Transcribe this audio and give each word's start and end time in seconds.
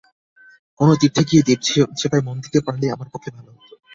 কোনো 0.79 0.93
তীর্থে 1.01 1.23
গিয়ে 1.29 1.43
দেবসেবায় 1.47 2.25
মন 2.27 2.37
দিতে 2.45 2.59
পারলেই 2.65 2.93
আমার 2.95 3.07
পক্ষে 3.13 3.29
ভালো 3.35 3.49
হত। 3.53 3.69